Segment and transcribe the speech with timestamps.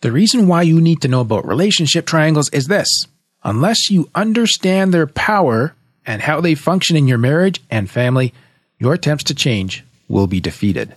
[0.00, 3.08] The reason why you need to know about relationship triangles is this.
[3.42, 5.74] Unless you understand their power
[6.06, 8.32] and how they function in your marriage and family,
[8.78, 10.94] your attempts to change will be defeated.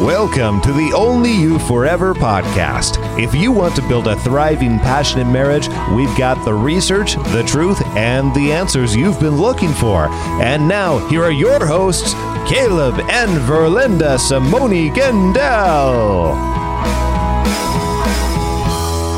[0.00, 2.98] Welcome to the Only You Forever podcast.
[3.18, 7.80] If you want to build a thriving, passionate marriage, we've got the research, the truth,
[7.96, 10.08] and the answers you've been looking for.
[10.42, 12.12] And now, here are your hosts,
[12.46, 16.34] Caleb and Verlinda Simone Gendel.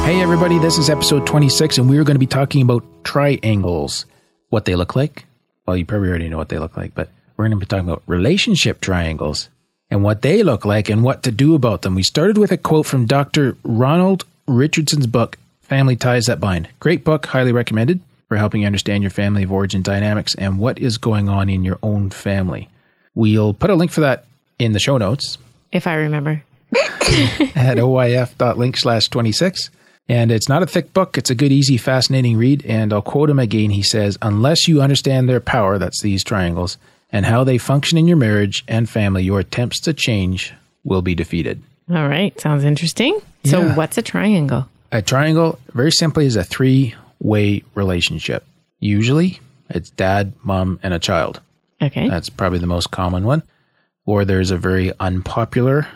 [0.05, 4.07] Hey, everybody, this is episode 26, and we're going to be talking about triangles.
[4.51, 5.25] What they look like?
[5.67, 7.89] Well, you probably already know what they look like, but we're going to be talking
[7.89, 9.49] about relationship triangles
[9.91, 11.97] and what they look like and what to do about them.
[11.97, 13.57] We started with a quote from Dr.
[13.65, 16.69] Ronald Richardson's book, Family Ties That Bind.
[16.79, 17.99] Great book, highly recommended
[18.29, 21.65] for helping you understand your family of origin dynamics and what is going on in
[21.65, 22.69] your own family.
[23.17, 24.27] We'll put a link for that
[24.61, 25.39] in the show notes
[25.73, 26.43] if I remember.
[26.73, 29.71] at oyf.link slash 26.
[30.09, 31.19] And it's not a thick book.
[31.19, 32.65] It's a good, easy, fascinating read.
[32.67, 33.71] And I'll quote him again.
[33.71, 36.79] He says, Unless you understand their power, that's these triangles,
[37.11, 41.15] and how they function in your marriage and family, your attempts to change will be
[41.17, 41.63] defeated.
[41.91, 42.39] All right.
[42.41, 43.19] Sounds interesting.
[43.45, 43.75] So, Yeah.
[43.75, 44.69] what's a triangle?
[44.93, 48.45] A triangle, very simply, is a three way relationship.
[48.79, 51.41] Usually, it's dad, mom, and a child.
[51.81, 52.09] Okay.
[52.09, 53.43] That's probably the most common one.
[54.05, 55.87] Or there's a very unpopular,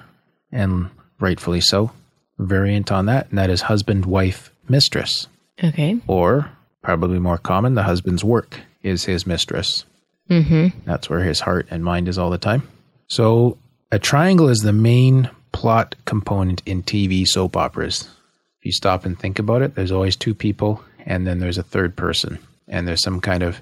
[0.51, 1.93] and rightfully so,
[2.39, 5.29] variant on that, and that is husband, wife, mistress.
[5.63, 6.01] okay.
[6.07, 6.51] Or,
[6.83, 9.85] probably more common, the husband's work is his mistress.
[10.29, 10.79] Mm-hmm.
[10.85, 12.63] That's where his heart and mind is all the time.
[13.09, 13.59] So,
[13.93, 18.09] a triangle is the main plot component in TV soap operas.
[18.59, 21.63] If you stop and think about it, there's always two people, and then there's a
[21.63, 22.39] third person.
[22.69, 23.61] And there's some kind of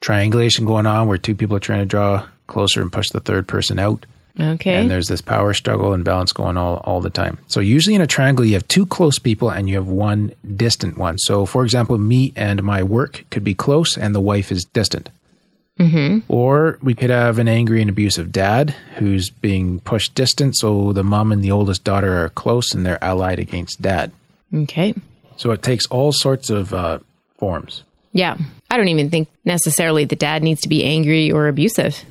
[0.00, 3.46] triangulation going on where two people are trying to draw closer and push the third
[3.46, 4.06] person out.
[4.38, 4.76] Okay.
[4.76, 7.38] And there's this power struggle and balance going all, all the time.
[7.48, 10.96] So usually in a triangle, you have two close people and you have one distant
[10.96, 11.18] one.
[11.18, 15.10] So for example, me and my work could be close and the wife is distant.
[15.78, 16.30] Mm-hmm.
[16.30, 20.56] Or we could have an angry and abusive dad who's being pushed distant.
[20.56, 24.12] So the mom and the oldest daughter are close and they're allied against dad.
[24.54, 24.94] okay.
[25.36, 26.98] So it takes all sorts of uh,
[27.38, 27.82] forms.
[28.12, 28.36] Yeah.
[28.70, 32.04] I don't even think necessarily the dad needs to be angry or abusive.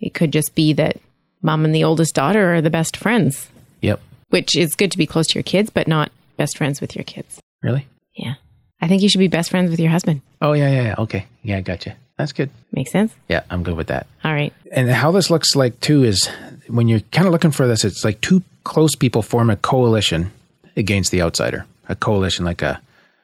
[0.00, 0.98] It could just be that
[1.42, 3.48] mom and the oldest daughter are the best friends,
[3.82, 4.00] Yep.
[4.30, 7.04] which is good to be close to your kids, but not best friends with your
[7.04, 7.40] kids.
[7.62, 7.86] Really?
[8.14, 8.34] Yeah.
[8.80, 10.20] I think you should be best friends with your husband.
[10.42, 10.94] Oh, yeah, yeah, yeah.
[10.98, 11.26] Okay.
[11.42, 11.92] Yeah, I got you.
[12.18, 12.50] That's good.
[12.72, 13.14] Makes sense?
[13.28, 14.06] Yeah, I'm good with that.
[14.24, 14.52] All right.
[14.72, 16.26] and how this looks like too is
[16.68, 20.32] when you're kind of looking for this, it's like two close people form a coalition
[20.76, 21.66] against the outsider.
[21.88, 22.80] A coalition like uh, a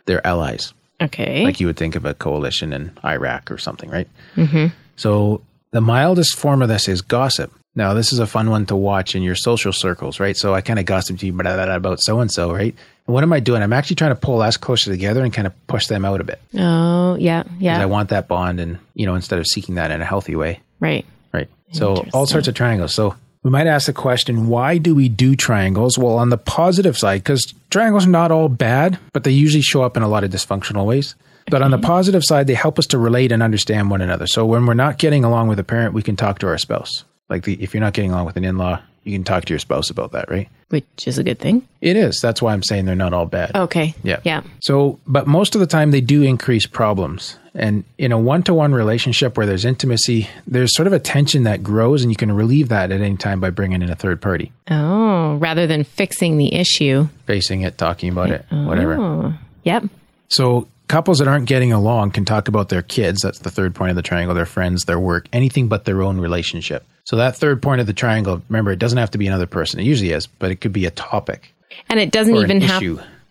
[0.07, 1.45] they're allies, Okay.
[1.45, 4.09] like you would think of a coalition in Iraq or something, right?
[4.37, 4.67] Mm-hmm.
[4.97, 7.53] So the mildest form of this is gossip.
[7.75, 10.37] Now this is a fun one to watch in your social circles, right?
[10.37, 12.75] So I kind of gossip to you blah, blah, blah, about so and so, right?
[13.07, 13.63] And what am I doing?
[13.63, 16.25] I'm actually trying to pull us closer together and kind of push them out a
[16.25, 16.41] bit.
[16.59, 17.81] oh, yeah, Yeah.
[17.81, 20.61] I want that bond, and you know, instead of seeking that in a healthy way.
[20.81, 21.05] right.
[21.33, 21.49] Right.
[21.73, 22.93] So all sorts of triangles.
[22.95, 25.99] So we might ask the question, why do we do triangles?
[25.99, 29.83] Well, on the positive side, because triangles are not all bad, but they usually show
[29.83, 31.17] up in a lot of dysfunctional ways.
[31.51, 34.29] But on the positive side, they help us to relate and understand one another.
[34.29, 37.05] So when we're not getting along with a parent, we can talk to our spouse.
[37.29, 39.59] Like the, if you're not getting along with an in-law, you can talk to your
[39.59, 40.49] spouse about that, right?
[40.69, 41.67] Which is a good thing.
[41.81, 42.19] It is.
[42.21, 43.55] That's why I'm saying they're not all bad.
[43.55, 43.95] Okay.
[44.03, 44.21] Yeah.
[44.25, 44.43] Yeah.
[44.63, 47.37] So, but most of the time they do increase problems.
[47.55, 51.43] And in a one to one relationship where there's intimacy, there's sort of a tension
[51.43, 54.23] that grows, and you can relieve that at any time by bringing in a third
[54.23, 57.09] party, Oh, rather than fixing the issue.
[57.27, 58.95] facing it, talking about it, whatever.
[58.99, 59.35] Oh,
[59.65, 59.85] yep.
[60.29, 63.23] So, couples that aren't getting along can talk about their kids.
[63.23, 66.19] That's the third point of the triangle, their friends, their work, anything but their own
[66.19, 66.85] relationship.
[67.05, 69.81] So, that third point of the triangle, remember, it doesn't have to be another person.
[69.81, 71.53] It usually is, but it could be a topic.
[71.89, 72.83] And it doesn't even have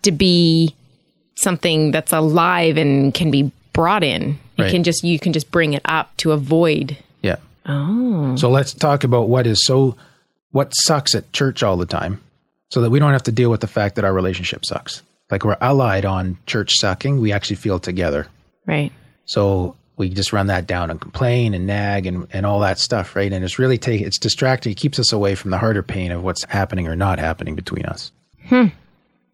[0.02, 0.76] to be
[1.36, 4.38] something that's alive and can be brought in.
[4.58, 4.72] It Right.
[4.72, 6.98] can just you can just bring it up to avoid.
[7.22, 7.38] Yeah.
[7.66, 8.36] Oh.
[8.36, 9.96] So let's talk about what is so
[10.52, 12.20] what sucks at church all the time
[12.70, 15.02] so that we don't have to deal with the fact that our relationship sucks.
[15.32, 18.28] Like we're allied on church sucking, we actually feel together.
[18.66, 18.92] Right.
[19.26, 23.16] So we just run that down and complain and nag and, and all that stuff,
[23.16, 23.32] right?
[23.32, 26.24] And it's really take it's distracting, it keeps us away from the harder pain of
[26.24, 28.12] what's happening or not happening between us.
[28.48, 28.68] Hmm.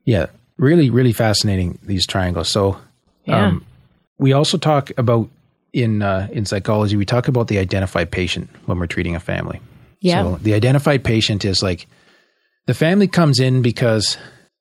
[0.06, 0.28] Yeah.
[0.58, 2.50] Really, really fascinating these triangles.
[2.50, 2.78] So
[3.26, 3.48] Yeah.
[3.48, 3.66] um,
[4.18, 5.30] we also talk about
[5.74, 6.96] in uh, in psychology.
[6.96, 9.60] We talk about the identified patient when we're treating a family.
[10.00, 10.24] Yeah.
[10.24, 11.88] So the identified patient is like
[12.66, 14.18] the family comes in because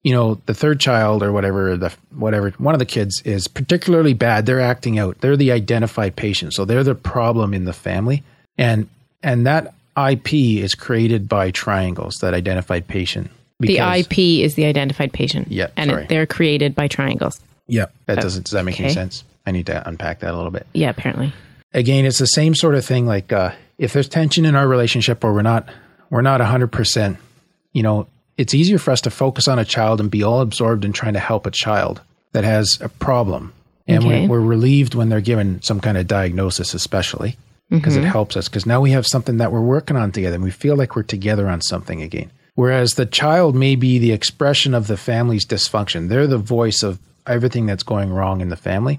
[0.06, 4.14] you know the third child or whatever the whatever one of the kids is particularly
[4.14, 4.46] bad.
[4.46, 5.20] They're acting out.
[5.20, 6.54] They're the identified patient.
[6.54, 8.22] So they're the problem in the family,
[8.56, 8.88] and
[9.24, 10.32] and that IP
[10.62, 12.18] is created by triangles.
[12.20, 15.48] That identified patient The IP is the identified patient.
[15.50, 17.40] Yeah, And it, they're created by triangles.
[17.66, 17.86] Yeah.
[18.04, 19.24] That doesn't, does that make any sense?
[19.44, 20.68] I need to unpack that a little bit.
[20.72, 21.32] Yeah, apparently.
[21.72, 23.06] Again, it's the same sort of thing.
[23.06, 25.68] Like, uh, if there's tension in our relationship or we're not,
[26.10, 27.16] we're not hundred percent,
[27.72, 28.06] you know,
[28.36, 31.14] it's easier for us to focus on a child and be all absorbed in trying
[31.14, 32.00] to help a child
[32.32, 33.52] that has a problem.
[33.88, 34.26] And Okay.
[34.26, 37.36] we're, we're relieved when they're given some kind of diagnosis, especially
[37.70, 38.10] because it mm-hmm.
[38.10, 38.48] helps us.
[38.48, 41.02] Because now we have something that we're working on together and we feel like we're
[41.02, 42.30] together on something again.
[42.54, 46.08] Whereas the child may be the expression of the family's dysfunction.
[46.08, 48.98] They're the voice of everything that's going wrong in the family.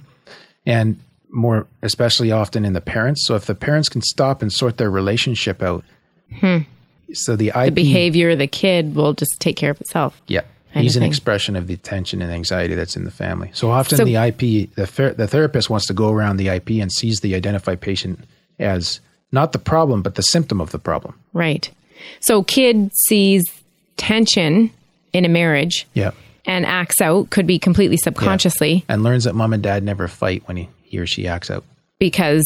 [0.66, 1.00] And
[1.30, 3.26] more especially often in the parents.
[3.26, 5.84] So if the parents can stop and sort their relationship out.
[6.40, 6.60] Hmm.
[7.14, 10.22] So the IP Behavior of the kid will just take care of itself.
[10.28, 10.42] yeah.
[10.74, 13.50] He's an expression of the tension and anxiety that's in the family.
[13.54, 16.70] So often So- the IP, the, ther- the therapist wants to go around the IP
[16.82, 18.20] and sees the identified patient
[18.60, 19.00] as
[19.32, 21.16] not the problem, but the symptom of the problem.
[21.34, 21.68] Right.
[22.20, 23.44] So kid sees
[23.96, 24.70] tension
[25.14, 26.12] in a marriage Yeah.
[26.46, 30.44] and acts out, could be completely subconsciously And learns that mom and dad never fight
[30.46, 31.64] when he, he or she acts out.
[31.98, 32.46] because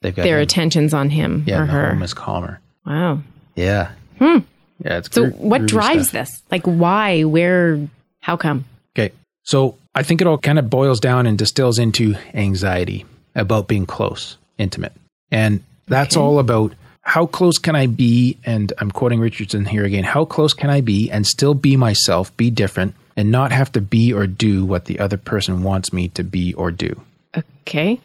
[0.00, 1.90] They've got their him- attention's on him yeah, or the her.
[1.90, 2.60] home is calmer.
[2.86, 3.20] Wow.
[3.58, 3.90] Yeah.
[4.18, 4.38] Hmm.
[4.84, 6.28] Yeah, it's So gro- what drives stuff.
[6.28, 6.42] this?
[6.50, 7.80] Like why, where,
[8.20, 8.64] how come?
[8.96, 9.12] Okay.
[9.42, 13.86] So I think it all kind of boils down and distills into anxiety about being
[13.86, 14.92] close, intimate.
[15.30, 16.22] And that's Okay.
[16.24, 18.36] all about how close can I be?
[18.44, 22.36] And I'm quoting Richardson here again how close can I be and still be myself,
[22.36, 26.08] be different, and not have to be or do what the other person wants me
[26.10, 27.00] to be or do?
[27.36, 27.98] Okay.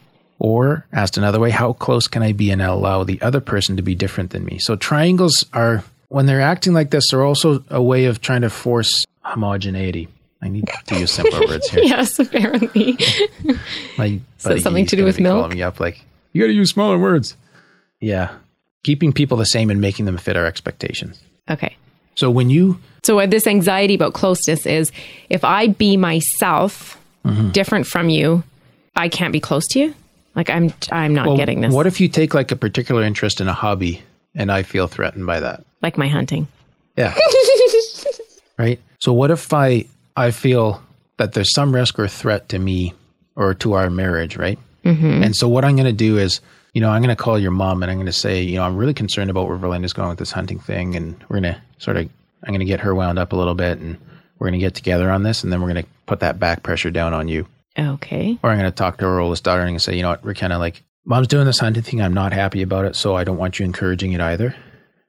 [0.44, 3.81] Or asked another way, how close can I be and allow the other person to
[3.81, 4.60] be different than me?
[4.60, 8.50] So triangles are, when they're acting like this, they're also a way of trying to
[8.50, 10.10] force homogeneity.
[10.42, 11.81] I need to use simpler words here.
[11.84, 12.98] Yes, apparently.
[13.98, 15.54] My So buddy something to do with be calling milk?
[15.54, 16.04] Me up like
[16.34, 17.38] you got to use smaller words.
[18.01, 18.36] Yeah,
[18.84, 21.22] keeping people the same and making them fit our expectations.
[21.50, 21.78] okay.
[22.16, 24.92] So when you So uh, this anxiety about closeness is
[25.30, 27.51] if I be myself Mm-hmm.
[27.51, 28.44] different from you,
[28.98, 29.96] I can't be close to you.
[30.35, 31.74] Like I'm I'm not well, getting this.
[31.74, 34.01] what if you take like a particular interest in a hobby
[34.33, 35.63] and I feel threatened by that?
[35.83, 36.47] like my hunting.
[36.97, 37.15] Yeah.
[38.57, 38.80] right.
[38.97, 39.85] So what if I
[40.18, 40.81] I feel
[41.18, 42.94] that there's some risk or threat to me
[43.35, 44.57] or to our marriage, right?
[44.83, 45.24] Mm-hmm.
[45.24, 46.41] And so what I'm going to do is,
[46.74, 48.63] you know, I'm going to call your mom and I'm going to say, you know,
[48.63, 51.62] I'm really concerned about where Verlinda's going with this hunting thing, and we're going to
[51.77, 52.09] sort of,
[52.44, 53.97] I'm going to get her wound up a little bit, and
[54.39, 56.63] we're going to get together on this, and then we're going to put that back
[56.63, 57.47] pressure down on you.
[57.78, 58.38] Okay.
[58.44, 60.02] Or I'm going to talk to her oldest daughter and I'm going to say, you
[60.04, 62.02] know what, we're kind of like, mom's doing this hunting thing.
[62.02, 62.96] I'm not happy about it.
[62.96, 64.56] So I don't want you encouraging it either.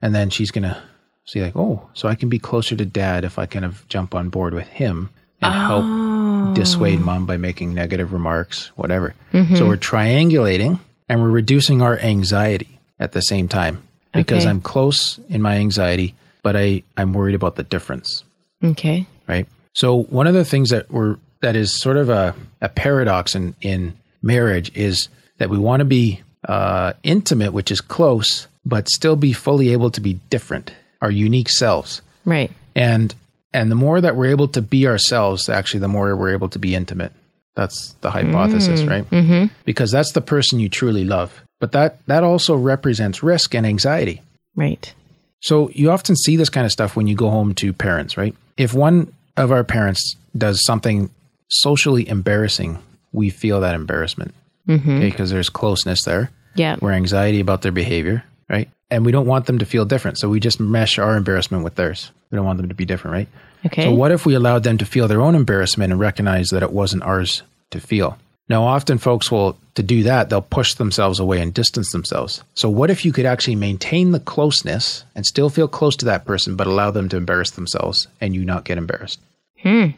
[0.00, 0.82] And then she's going to
[1.26, 4.14] see, like, oh, so I can be closer to dad if I kind of jump
[4.14, 7.04] on board with him and help dissuade oh.
[7.04, 9.14] mom by making negative remarks, whatever.
[9.32, 9.68] So mm-hmm.
[9.68, 13.82] we're triangulating and we're reducing our anxiety at the same time
[14.12, 14.50] because Okay.
[14.50, 18.24] I'm close in my anxiety, but I, I'm worried about the difference
[18.62, 19.06] Okay.
[19.26, 19.46] right?
[19.74, 23.54] So one of the things that we're that is sort of a, a paradox in,
[23.60, 23.92] in
[24.22, 29.34] marriage is that we want to be uh, intimate, which is close, but still be
[29.34, 32.00] fully able to be different, our unique selves.
[32.24, 32.50] Right.
[32.74, 33.14] And
[33.52, 36.58] and the more that we're able to be ourselves, actually, the more we're able to
[36.58, 37.12] be intimate.
[37.54, 39.08] That's the hypothesis, right?
[39.10, 39.54] Mm-hmm.
[39.64, 41.42] Because that's the person you truly love.
[41.60, 44.22] But that that also represents risk and anxiety.
[44.56, 44.92] Right.
[45.40, 48.34] So you often see this kind of stuff when you go home to parents, right?
[48.56, 51.10] If one of our parents does something
[51.54, 52.78] socially embarrassing,
[53.12, 54.34] we feel that embarrassment.
[54.68, 56.30] Okay, because there's closeness there.
[56.54, 56.76] Yeah.
[56.80, 58.68] We're anxiety about their behavior, right?
[58.90, 60.18] And we don't want them to feel different.
[60.18, 62.10] So we just mesh our embarrassment with theirs.
[62.30, 63.28] We don't want them to be different, right?
[63.66, 63.84] Okay.
[63.84, 66.72] So what if we allowed them to feel their own embarrassment and recognize that it
[66.72, 68.18] wasn't ours to feel?
[68.48, 72.44] Now, often folks will, to do that, they'll push themselves away and distance themselves.
[72.54, 76.26] So what if you could actually maintain the closeness and still feel close to that
[76.26, 79.18] person, but allow them to embarrass themselves and you not get embarrassed?
[79.62, 79.88] Hmm.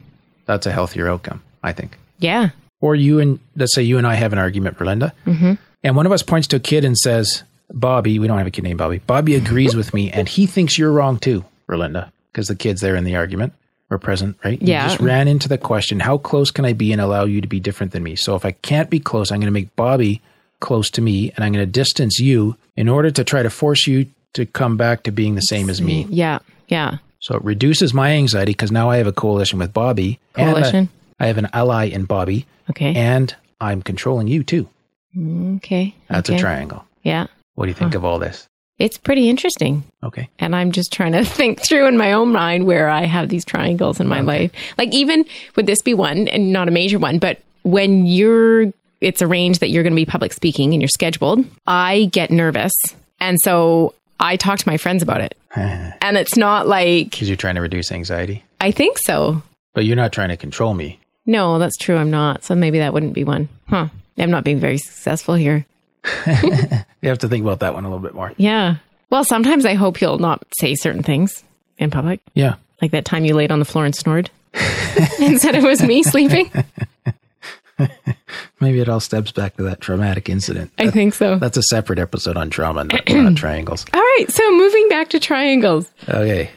[0.47, 1.99] That's a healthier outcome, I think.
[2.19, 2.51] yeah.
[2.81, 5.55] Or you and, let's say you and I have an argument, Verlinda, mm-hmm.
[5.83, 8.51] and one of us points to a kid and says, Bobby, we don't have a
[8.51, 12.49] kid named Bobby, Bobby agrees with me and he thinks you're wrong too, Verlinda, because
[12.49, 13.55] the kid's there in the argument
[13.89, 14.61] or present, right?
[14.61, 14.83] Yeah.
[14.85, 17.49] You just ran into the question, how close can I be and allow you to
[17.49, 18.15] be different than me?
[18.15, 20.21] So if I can't be close, I'm going to make Bobby
[20.61, 23.87] close to me and I'm going to distance you in order to try to force
[23.87, 26.07] you to come back to being the same as me.
[26.11, 26.41] Yeah.
[26.69, 26.99] Yeah.
[27.27, 30.21] So it reduces my anxiety because now I have a coalition with Bobby.
[30.37, 30.89] and a- Coalition?
[31.19, 32.95] I have an ally in Bobby Okay.
[32.95, 34.69] and I'm controlling you too.
[35.17, 35.93] Mm, okay.
[36.09, 36.39] That's okay.
[36.39, 36.85] a triangle.
[37.03, 37.27] Yeah.
[37.57, 38.47] What do you think of all this?
[38.79, 39.83] It's pretty interesting.
[40.05, 40.29] Okay.
[40.39, 43.45] And I'm just trying to think through in my own mind where I have these
[43.45, 44.53] triangles in my life.
[44.79, 45.25] Like, even
[45.57, 49.71] would this be one and not a major one, but when you're, it's arranged that
[49.71, 52.73] you're going to be public speaking and you're scheduled, I get nervous.
[53.19, 55.37] And so I talk to my friends about it.
[55.57, 58.45] and it's not like, Because you're trying to reduce anxiety.
[58.61, 59.43] I think so.
[59.75, 60.99] But you're not trying to control me.
[61.27, 61.97] No, that's true.
[61.97, 62.45] I'm not.
[62.45, 63.49] So maybe that wouldn't be one.
[63.69, 63.89] Huh.
[64.17, 65.67] I'm not being very successful here.
[67.03, 68.33] You have to think about that one a little bit more.
[68.37, 68.77] Yeah.
[69.11, 71.45] Well, sometimes I hope you'll not say certain things
[71.79, 72.21] in public.
[72.35, 72.57] Yeah.
[72.83, 74.29] Like that time you laid on the floor and snored
[75.21, 76.51] and said it was me sleeping.
[78.61, 80.73] Maybe it all steps back to that traumatic incident.
[80.79, 81.39] I think so.
[81.39, 83.85] That's a separate episode on trauma, not, not triangles.
[83.93, 84.27] All right.
[84.29, 85.91] So moving back to triangles.
[86.09, 86.51] Okay.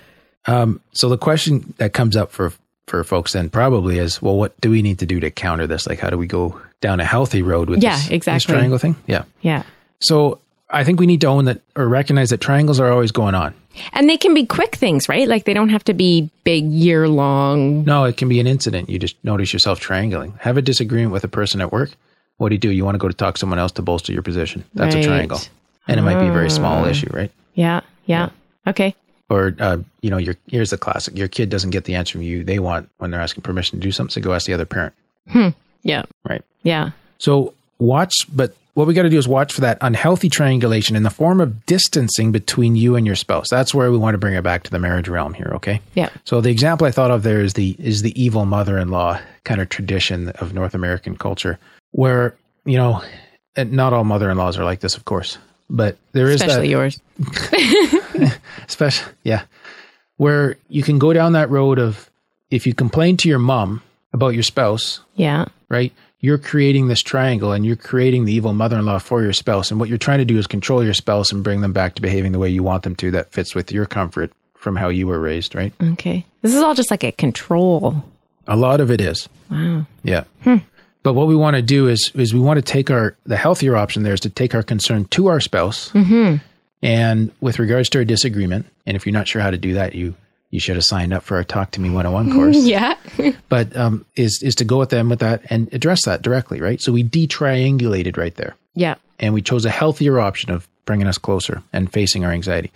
[0.45, 2.53] Um, so the question that comes up for
[2.87, 5.85] for folks then probably is, well, what do we need to do to counter this?
[5.85, 8.53] Like, how do we go down a healthy road with Yeah, this, this exactly.
[8.55, 8.95] triangle thing?
[9.05, 9.25] Yeah.
[9.41, 9.61] Yeah.
[9.99, 10.39] So
[10.71, 13.53] I think we need to own that or recognize that triangles are always going on.
[13.93, 15.27] And they can be quick things, right?
[15.27, 17.83] Like they don't have to be big year long.
[17.85, 18.89] No, it can be an incident.
[18.89, 20.33] You just notice yourself triangling.
[20.41, 21.91] Have a disagreement with a person at work.
[22.37, 22.69] What do you do?
[22.71, 24.63] You want to go to talk to someone else to bolster your position.
[24.73, 25.03] That's Right.
[25.03, 25.39] a triangle.
[25.87, 26.89] And it might be a very small Ah.
[26.89, 27.31] issue, right?
[27.55, 27.81] Yeah.
[28.05, 28.29] Yeah.
[28.67, 28.95] Okay.
[29.29, 31.17] Or, uh, you know, your here's the classic.
[31.17, 33.83] Your kid doesn't get the answer from you they want when they're asking permission to
[33.83, 34.11] do something.
[34.11, 34.93] So go ask the other parent,
[35.83, 36.03] Yeah.
[36.27, 36.41] right?
[36.63, 36.91] Yeah.
[37.17, 41.03] So watch, but what we got to do is watch for that unhealthy triangulation in
[41.03, 43.47] the form of distancing between you and your spouse.
[43.49, 45.81] That's where we want to bring it back to the marriage realm here, okay?
[45.95, 46.09] Yeah.
[46.25, 49.69] So the example I thought of there is the is the evil mother-in-law kind of
[49.69, 51.57] tradition of North American culture,
[51.91, 52.35] where
[52.65, 53.01] you know,
[53.55, 55.37] and not all mother-in-laws are like this, of course,
[55.69, 57.01] but there is Especially that yours.
[58.67, 59.43] special, yeah,
[60.17, 62.09] where you can go down that road of
[62.51, 63.81] if you complain to your mom
[64.13, 65.45] about your spouse, Yeah.
[65.69, 65.93] right?
[66.21, 69.71] You're creating this triangle and you're creating the evil mother in law for your spouse.
[69.71, 72.01] And what you're trying to do is control your spouse and bring them back to
[72.01, 75.07] behaving the way you want them to that fits with your comfort from how you
[75.07, 75.73] were raised, right?
[75.81, 76.25] Okay.
[76.41, 78.03] This is all just like a control.
[78.47, 79.29] A lot of it is.
[79.49, 79.85] Wow.
[80.03, 80.25] Yeah.
[80.43, 80.57] Hmm.
[81.03, 83.77] But what we want to do is is we want to take our the healthier
[83.77, 85.91] option there is to take our concern to our spouse.
[85.91, 86.37] Mm-hmm.
[86.81, 89.95] And with regards to our disagreement, and if you're not sure how to do that,
[89.95, 90.15] you
[90.49, 92.57] you should have signed up for our Talk to Me 101 course.
[92.57, 92.95] Yeah.
[93.49, 96.81] but um, is is to go with them with that and address that directly, right?
[96.81, 98.95] So we detriangulated right there, yeah.
[99.19, 102.71] and we chose a healthier option of bringing us closer and facing our anxiety.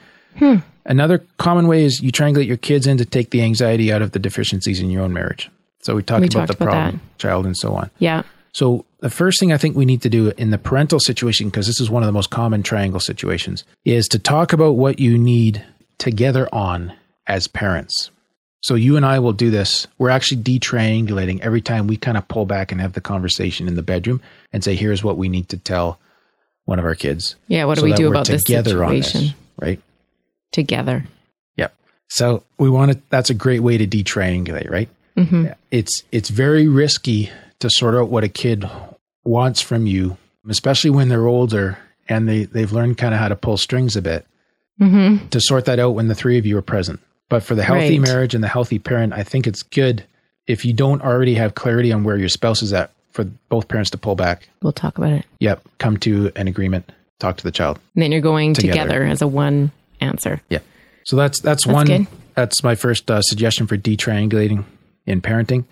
[0.85, 4.11] Another common way is you triangulate your kids in to take the anxiety out of
[4.11, 5.49] the deficiencies in your own marriage.
[5.81, 7.89] So we talked We about talked the about problem child and so on.
[7.99, 8.23] Yeah.
[8.51, 11.67] So the first thing I think we need to do in the parental situation, because
[11.67, 15.17] this is one of the most common triangle situations, is to talk about what you
[15.17, 15.63] need
[15.97, 16.93] together on
[17.27, 18.11] as parents.
[18.61, 19.87] So you and I will do this.
[19.97, 23.75] We're actually detriangulating every time we kind of pull back and have the conversation in
[23.75, 24.21] the bedroom
[24.53, 25.99] and say, here's what we need to tell
[26.65, 27.35] one of our kids.
[27.47, 27.65] Yeah.
[27.65, 29.81] What do so we do about this situation this, right?
[30.53, 31.03] together?
[31.57, 31.75] Yep.
[32.09, 33.01] So we want to.
[33.09, 34.89] That's a great way to detriangulate, right?
[35.17, 35.47] Mm-hmm.
[35.71, 38.69] It's it's very risky to sort out what a kid
[39.25, 41.77] wants from you, especially when they're older
[42.07, 44.25] and they they've learned kind of how to pull strings a bit.
[44.81, 45.27] Mm-hmm.
[45.27, 46.99] To sort that out when the three of you are present.
[47.33, 48.07] But for the healthy Right.
[48.07, 50.03] marriage and the healthy parent, I think it's good
[50.45, 53.89] if you don't already have clarity on where your spouse is at for both parents
[53.89, 54.49] to pull back.
[54.61, 55.25] We'll talk about it.
[55.39, 56.91] Yep, come to an agreement.
[57.19, 57.79] Talk to the child.
[57.95, 58.73] And then you're going Together.
[58.83, 60.41] together, as a one answer.
[60.49, 60.59] Yeah.
[61.05, 61.87] So that's that's, That's one.
[61.87, 62.07] good.
[62.35, 64.63] That's my first uh, suggestion for detriangulating
[65.07, 65.65] in parenting.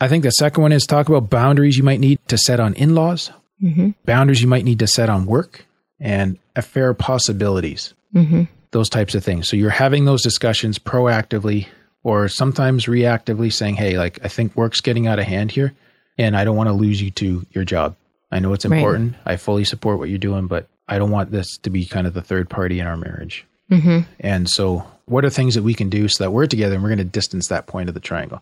[0.00, 2.74] I think the second one is talk about boundaries you might need to set on
[2.74, 3.90] in-laws, Mm-hmm.
[4.04, 5.66] boundaries you might need to set on work,
[5.98, 7.94] and affair possibilities.
[8.14, 8.44] Mm-hmm.
[8.72, 9.48] Those types of things.
[9.48, 11.66] So you're having those discussions proactively
[12.02, 15.72] or sometimes reactively, saying, "Hey, like I think work's getting out of hand here,
[16.16, 17.96] and I don't want to lose you to your job.
[18.32, 18.78] I know it's Right.
[18.78, 19.16] important.
[19.26, 22.14] I fully support what you're doing, but I don't want this to be kind of
[22.14, 23.98] the third party in our marriage." Mm-hmm.
[24.20, 26.88] And so, what are things that we can do so that we're together and we're
[26.90, 28.40] going to distance that point of the triangle?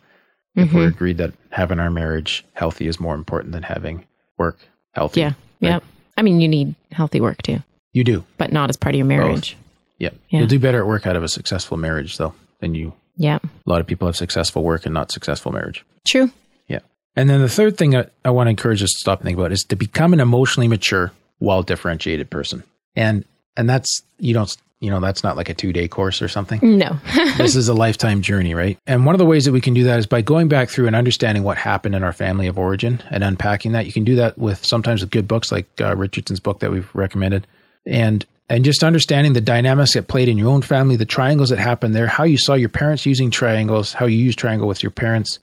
[0.57, 4.05] If we're agreed that having our marriage healthy is more important than having
[4.39, 4.59] work
[4.93, 5.21] healthy.
[5.21, 5.33] Yeah.
[5.61, 5.79] Yeah.
[6.17, 8.25] I mean, you need healthy work too, You do.
[8.39, 9.57] but not as part of your marriage.
[9.99, 10.15] Yep.
[10.31, 10.39] Yeah.
[10.41, 12.93] You'll do better at work out of a successful marriage, though, than you.
[13.17, 13.39] Yeah.
[13.43, 15.85] A lot of people have successful work and not successful marriage.
[16.07, 16.31] True.
[16.69, 16.81] Yeah.
[17.17, 19.37] And then the third thing I, I want to encourage us to stop and think
[19.37, 22.63] about is to become an emotionally mature, well differentiated person.
[22.95, 23.25] And
[23.57, 26.61] and that's you don't you know that's not like a two day course or something.
[26.63, 26.97] No.
[27.37, 28.79] this is a lifetime journey, right?
[28.87, 30.87] And one of the ways that we can do that is by going back through
[30.87, 33.87] and understanding what happened in our family of origin and unpacking that.
[33.87, 36.89] You can do that with sometimes with good books like uh, Richardson's book that we've
[36.95, 37.49] recommended,
[37.85, 41.59] and and just understanding the dynamics that played in your own family, the triangles that
[41.59, 44.91] happened there, how you saw your parents using triangles, how you use triangle with your
[44.91, 45.39] parents,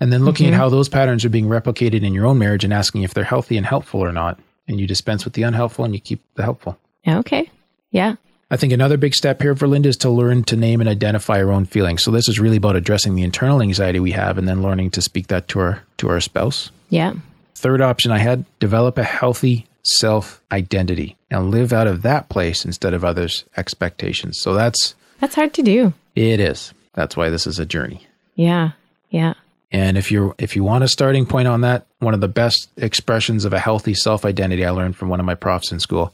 [0.00, 0.60] and then looking at mm-hmm.
[0.60, 3.56] how those patterns are being replicated in your own marriage and asking if they're healthy
[3.56, 4.38] and helpful or not.
[4.68, 6.78] And you dispense with the unhelpful and you keep the helpful.
[7.06, 7.50] okay.
[7.90, 8.16] Yeah.
[8.50, 11.50] I think another big step here Verlinda is to learn to name and identify our
[11.50, 12.02] own feelings.
[12.02, 15.00] So this is really about addressing the internal anxiety we have and then learning to
[15.00, 16.70] speak that to our to our spouse.
[16.90, 17.14] Yeah.
[17.54, 22.64] Third option I had, develop a healthy self identity and live out of that place
[22.64, 24.40] instead of others' expectations.
[24.40, 25.92] So that's, That's hard to do.
[26.14, 26.72] it is.
[26.94, 28.06] That's why this is a journey.
[28.34, 28.72] Yeah.
[29.10, 29.34] Yeah.
[29.70, 32.68] And if you're if you want a starting point on that, one of the best
[32.76, 36.12] expressions of a healthy self-identity I learned from one of my profs in school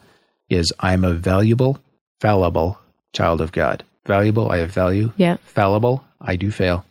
[0.49, 1.81] is I'm a valuable,
[2.21, 2.79] fallible
[3.13, 3.83] child of God.
[4.07, 5.13] Valuable, I have value.
[5.17, 5.37] Yeah.
[5.45, 6.85] Fallible, I do fail.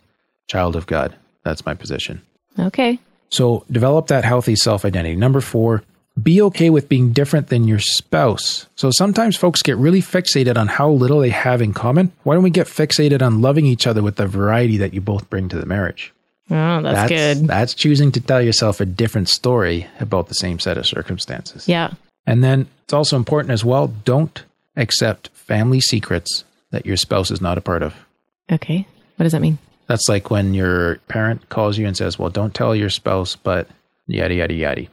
[0.48, 1.14] Child of God.
[1.42, 2.20] That's my position.
[2.58, 2.98] Okay.
[3.30, 5.16] So develop that healthy self identity.
[5.16, 5.82] Number four,
[6.22, 8.66] be okay with being different than your spouse.
[8.76, 12.12] So sometimes folks get really fixated on how little they have in common.
[12.22, 15.28] Why don't we get fixated on loving each other with the variety that you both
[15.30, 16.12] bring to the marriage?
[16.50, 17.46] Oh, that's, good.
[17.46, 21.68] That's choosing to tell yourself a different story about the same set of circumstances.
[21.68, 21.92] Yeah.
[22.26, 24.44] And then it's also important as well don't
[24.76, 27.94] accept family secrets that your spouse is not a part of.
[28.50, 28.86] Okay.
[29.16, 29.58] What does that mean?
[29.88, 33.68] That's like when your parent calls you and says, Well, don't tell your spouse, but
[34.06, 34.86] yada, yada, yada.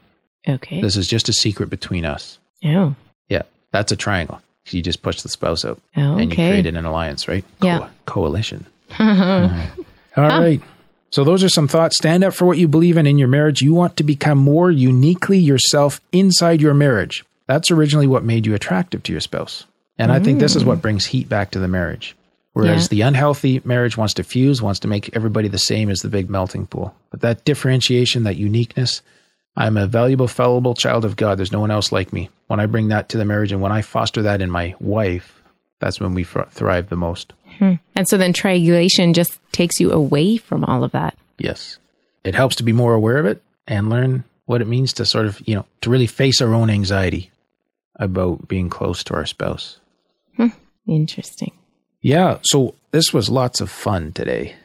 [0.47, 0.81] Okay.
[0.81, 2.37] This is just a secret between us.
[2.65, 2.95] oh.
[3.29, 4.41] Yeah, that's a triangle.
[4.69, 6.49] You just push the spouse out Oh, and you okay.
[6.49, 7.45] created an alliance, right?
[7.61, 7.87] Yeah.
[8.05, 8.65] coalition.
[8.99, 9.07] All
[10.17, 10.61] right.
[11.11, 11.97] So those are some thoughts.
[11.97, 13.61] Stand up for what you believe in in your marriage.
[13.61, 17.23] You want to become more uniquely yourself inside your marriage.
[17.47, 19.65] That's originally what made you attractive to your spouse.
[19.97, 20.81] And I think this is what mm.
[20.81, 22.15] brings heat back to the marriage.
[22.53, 22.87] Whereas Yeah.
[22.89, 26.29] the unhealthy marriage wants to fuse, wants to make everybody the same as the big
[26.29, 26.93] melting pool.
[27.11, 29.01] But that differentiation, that uniqueness,
[29.57, 31.38] I'm a valuable, fallible child of God.
[31.38, 32.29] There's no one else like me.
[32.47, 35.41] When I bring that to the marriage and when I foster that in my wife,
[35.79, 37.33] that's when we thrive the most.
[37.57, 37.74] Hmm.
[37.95, 41.17] And so then triangulation just takes you away from all of that.
[41.38, 41.77] Yes.
[42.24, 45.25] It helps to be more aware of it and learn what it means to sort
[45.25, 47.31] of, you know, to really face our own anxiety
[47.95, 49.79] about being close to our spouse.
[50.35, 50.47] Hmm.
[50.85, 51.53] Interesting.
[52.01, 52.39] Yeah.
[52.41, 54.55] So this was lots of fun today.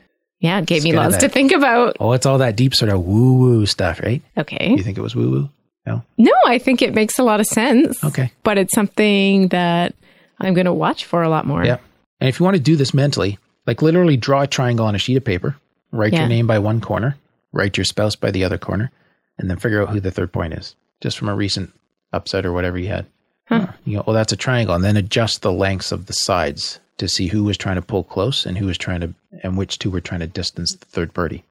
[0.41, 1.97] Yeah, it gave me lots to think about.
[2.01, 4.23] Oh, it's all that deep sort of woo woo stuff, right?
[4.39, 4.71] Okay.
[4.71, 5.49] You think it was woo woo?
[5.87, 6.03] No?
[6.19, 8.03] No, I think it makes a lot of sense.
[8.03, 8.33] Okay.
[8.43, 9.95] But it's something that
[10.41, 11.65] I'm going to watch for a lot more.
[11.65, 11.79] Yeah.
[12.21, 14.99] And if you want to do this mentally, like literally draw a triangle on a
[14.99, 15.57] sheet of paper,
[15.93, 16.21] write Yeah.
[16.21, 17.17] your name by one corner,
[17.53, 18.91] write your spouse by the other corner,
[19.39, 21.73] and then figure out who the third point is, just from a recent
[22.13, 23.07] upset or whatever you had.
[23.51, 26.79] Uh, You go, oh, that's a triangle, and then adjust the lengths of the sides
[27.01, 29.79] to see who was trying to pull close and who was trying to, and which
[29.79, 31.43] two were trying to distance the third party.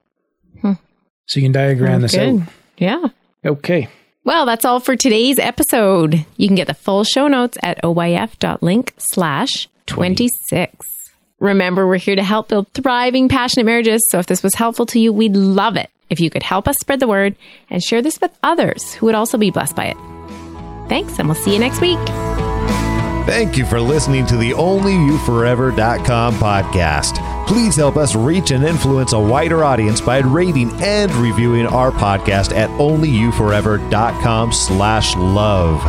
[0.61, 0.73] Hmm.
[1.25, 2.41] So you can diagram this Good.
[2.41, 2.47] out.
[2.77, 3.07] Yeah.
[3.45, 3.89] Okay.
[4.23, 6.25] Well, that's all for today's episode.
[6.37, 10.85] You can get the full show notes at oyf.link slash 26.
[11.39, 14.05] Remember, we're here to help build thriving, passionate marriages.
[14.11, 16.75] So if this was helpful to you, we'd love it if you could help us
[16.79, 17.35] spread the word
[17.69, 19.97] and share this with others who would also be blessed by it.
[20.89, 21.99] Thanks, and we'll see you next week.
[23.29, 27.45] Thank you for listening to the OnlyYouForever.com podcast.
[27.45, 32.55] Please help us reach and influence a wider audience by rating and reviewing our podcast
[32.55, 35.79] at OnlyYouForever.com slash love.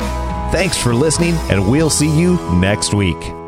[0.53, 3.40] Thanks for listening, and we'll see you next week.